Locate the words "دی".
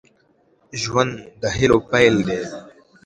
2.27-2.41